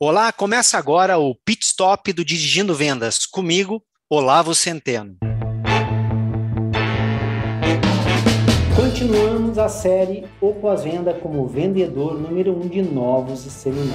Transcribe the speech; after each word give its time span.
Olá, 0.00 0.32
começa 0.32 0.76
agora 0.76 1.18
o 1.18 1.36
Pit 1.36 1.64
Stop 1.64 2.12
do 2.12 2.24
Dirigindo 2.24 2.74
Vendas. 2.74 3.24
Comigo, 3.24 3.80
Olavo 4.10 4.52
Centeno. 4.52 5.16
Continuamos 8.74 9.56
a 9.56 9.68
série 9.68 10.26
O 10.40 10.52
Pós-Venda 10.54 11.14
como 11.14 11.46
vendedor 11.46 12.20
número 12.20 12.52
1 12.54 12.60
um 12.60 12.68
de 12.68 12.82
novos 12.82 13.46
e. 13.46 13.94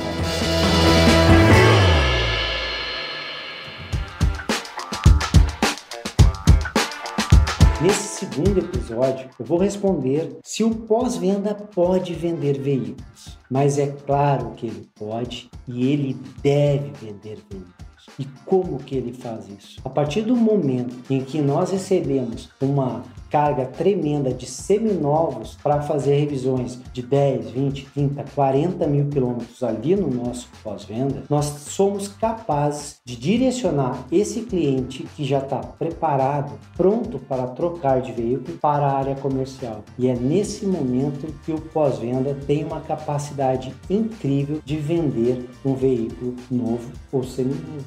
Nesse 7.81 8.25
segundo 8.25 8.59
episódio, 8.59 9.29
eu 9.39 9.45
vou 9.45 9.57
responder 9.57 10.37
se 10.43 10.65
o 10.65 10.75
pós-venda 10.75 11.55
pode 11.55 12.13
vender 12.13 12.59
veículos. 12.59 13.37
Mas 13.49 13.79
é 13.79 13.87
claro 13.87 14.51
que 14.51 14.67
ele 14.67 14.89
pode 14.93 15.49
e 15.65 15.89
ele 15.89 16.13
deve 16.43 16.91
vender 16.91 17.37
veículos. 17.49 17.88
E 18.17 18.25
como 18.45 18.77
que 18.79 18.95
ele 18.95 19.13
faz 19.13 19.47
isso? 19.47 19.81
A 19.83 19.89
partir 19.89 20.21
do 20.21 20.35
momento 20.35 20.95
em 21.09 21.23
que 21.23 21.41
nós 21.41 21.71
recebemos 21.71 22.49
uma 22.61 23.03
carga 23.29 23.65
tremenda 23.65 24.33
de 24.33 24.45
seminovos 24.45 25.57
para 25.61 25.81
fazer 25.81 26.15
revisões 26.17 26.79
de 26.91 27.01
10, 27.01 27.51
20, 27.51 27.85
30, 27.93 28.25
40 28.35 28.87
mil 28.87 29.07
quilômetros 29.07 29.61
ali 29.63 29.95
no 29.95 30.09
nosso 30.09 30.49
pós-venda, 30.63 31.23
nós 31.29 31.45
somos 31.45 32.07
capazes 32.07 32.97
de 33.05 33.15
direcionar 33.15 34.05
esse 34.11 34.41
cliente 34.41 35.03
que 35.15 35.23
já 35.23 35.39
está 35.39 35.57
preparado, 35.57 36.53
pronto 36.75 37.19
para 37.19 37.47
trocar 37.47 38.01
de 38.01 38.11
veículo 38.11 38.57
para 38.57 38.87
a 38.87 38.97
área 38.97 39.15
comercial. 39.15 39.83
E 39.97 40.07
é 40.07 40.15
nesse 40.15 40.65
momento 40.65 41.33
que 41.45 41.51
o 41.51 41.61
pós-venda 41.61 42.35
tem 42.47 42.63
uma 42.63 42.81
capacidade 42.81 43.73
incrível 43.89 44.59
de 44.65 44.77
vender 44.77 45.47
um 45.63 45.75
veículo 45.75 46.35
novo 46.49 46.91
ou 47.11 47.23
seminovo. 47.23 47.85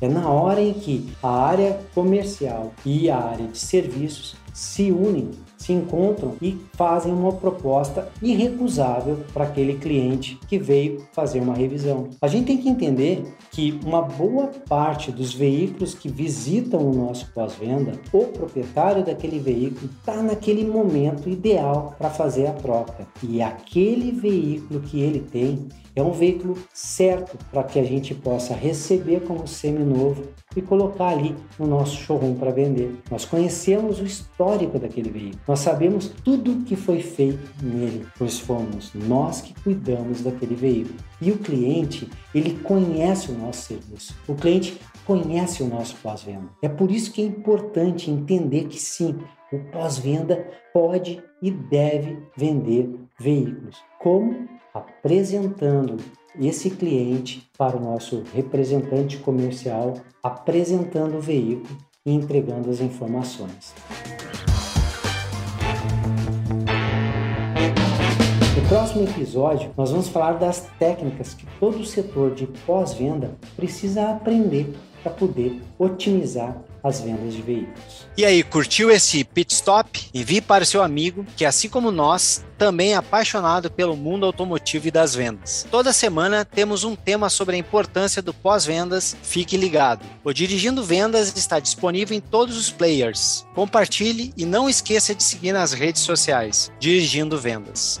É 0.00 0.08
na 0.08 0.28
hora 0.30 0.60
em 0.60 0.74
que 0.74 1.08
a 1.22 1.30
área 1.30 1.80
comercial 1.94 2.72
e 2.84 3.08
a 3.08 3.18
área 3.18 3.46
de 3.46 3.58
serviços 3.58 4.36
se 4.56 4.90
unem, 4.90 5.32
se 5.58 5.72
encontram 5.72 6.34
e 6.40 6.58
fazem 6.72 7.12
uma 7.12 7.32
proposta 7.32 8.10
irrecusável 8.22 9.18
para 9.32 9.44
aquele 9.44 9.74
cliente 9.74 10.38
que 10.48 10.58
veio 10.58 11.06
fazer 11.12 11.40
uma 11.40 11.54
revisão. 11.54 12.08
A 12.22 12.26
gente 12.26 12.46
tem 12.46 12.56
que 12.56 12.68
entender 12.68 13.34
que 13.50 13.78
uma 13.84 14.00
boa 14.00 14.46
parte 14.66 15.12
dos 15.12 15.34
veículos 15.34 15.94
que 15.94 16.08
visitam 16.08 16.80
o 16.80 16.94
nosso 16.94 17.30
pós-venda, 17.32 17.92
o 18.12 18.24
proprietário 18.26 19.04
daquele 19.04 19.38
veículo 19.38 19.90
está 19.98 20.22
naquele 20.22 20.64
momento 20.64 21.28
ideal 21.28 21.94
para 21.98 22.08
fazer 22.08 22.46
a 22.46 22.52
troca. 22.52 23.06
E 23.22 23.42
aquele 23.42 24.10
veículo 24.10 24.80
que 24.80 25.00
ele 25.00 25.20
tem 25.20 25.68
é 25.94 26.02
um 26.02 26.12
veículo 26.12 26.56
certo 26.72 27.38
para 27.50 27.62
que 27.62 27.78
a 27.78 27.84
gente 27.84 28.14
possa 28.14 28.54
receber 28.54 29.20
como 29.20 29.46
semi-novo 29.86 30.24
e 30.54 30.62
colocar 30.62 31.08
ali 31.08 31.34
no 31.58 31.66
nosso 31.66 31.96
showroom 31.96 32.34
para 32.34 32.50
vender. 32.50 32.94
Nós 33.10 33.24
conhecemos 33.24 34.00
o 34.00 34.04
histórico 34.04 34.78
daquele 34.78 35.10
veículo, 35.10 35.40
nós 35.46 35.60
sabemos 35.60 36.08
tudo 36.24 36.64
que 36.64 36.74
foi 36.74 37.00
feito 37.00 37.50
nele, 37.62 38.06
pois 38.18 38.38
fomos 38.38 38.92
nós 38.94 39.40
que 39.40 39.54
cuidamos 39.62 40.22
daquele 40.22 40.54
veículo. 40.54 40.96
E 41.20 41.30
o 41.30 41.38
cliente, 41.38 42.08
ele 42.34 42.58
conhece 42.62 43.30
o 43.30 43.38
nosso 43.38 43.62
serviço. 43.62 44.14
O 44.26 44.34
cliente 44.34 44.78
conhece 45.04 45.62
o 45.62 45.66
nosso 45.66 45.96
pós-venda. 46.02 46.48
É 46.60 46.68
por 46.68 46.90
isso 46.90 47.12
que 47.12 47.22
é 47.22 47.24
importante 47.24 48.10
entender 48.10 48.64
que 48.64 48.78
sim, 48.78 49.16
o 49.52 49.58
pós-venda 49.70 50.46
pode 50.72 51.22
e 51.40 51.50
deve 51.50 52.18
vender 52.36 52.90
veículos. 53.18 53.76
Como? 54.00 54.48
Apresentando 54.74 55.96
esse 56.38 56.70
cliente 56.70 57.48
para 57.56 57.76
o 57.76 57.80
nosso 57.80 58.24
representante 58.34 59.18
comercial, 59.18 59.94
apresentando 60.22 61.16
o 61.16 61.20
veículo 61.20 61.78
e 62.04 62.12
entregando 62.12 62.70
as 62.70 62.80
informações. 62.80 63.74
No 68.56 68.68
próximo 68.68 69.04
episódio, 69.04 69.70
nós 69.76 69.92
vamos 69.92 70.08
falar 70.08 70.34
das 70.34 70.68
técnicas 70.78 71.34
que 71.34 71.46
todo 71.60 71.78
o 71.78 71.86
setor 71.86 72.34
de 72.34 72.46
pós-venda 72.66 73.30
precisa 73.54 74.10
aprender 74.10 74.74
para 75.02 75.12
poder 75.12 75.62
otimizar 75.78 76.60
as 76.86 77.00
vendas 77.00 77.34
de 77.34 77.42
veículos. 77.42 78.06
E 78.16 78.24
aí, 78.24 78.42
curtiu 78.42 78.90
esse 78.90 79.22
pit 79.24 79.52
stop? 79.52 80.08
Envie 80.14 80.40
para 80.40 80.64
o 80.64 80.66
seu 80.66 80.82
amigo 80.82 81.26
que, 81.36 81.44
assim 81.44 81.68
como 81.68 81.90
nós, 81.90 82.44
também 82.56 82.92
é 82.92 82.96
apaixonado 82.96 83.70
pelo 83.70 83.94
mundo 83.94 84.24
automotivo 84.24 84.88
e 84.88 84.90
das 84.90 85.14
vendas. 85.14 85.66
Toda 85.70 85.92
semana 85.92 86.44
temos 86.44 86.82
um 86.82 86.96
tema 86.96 87.28
sobre 87.28 87.56
a 87.56 87.58
importância 87.58 88.22
do 88.22 88.32
pós-vendas. 88.32 89.14
Fique 89.22 89.56
ligado. 89.56 90.06
O 90.24 90.32
Dirigindo 90.32 90.82
Vendas 90.82 91.36
está 91.36 91.60
disponível 91.60 92.16
em 92.16 92.20
todos 92.20 92.56
os 92.56 92.70
players. 92.70 93.46
Compartilhe 93.54 94.32
e 94.36 94.46
não 94.46 94.68
esqueça 94.68 95.14
de 95.14 95.22
seguir 95.22 95.52
nas 95.52 95.72
redes 95.72 96.00
sociais. 96.00 96.72
Dirigindo 96.80 97.38
Vendas. 97.38 98.00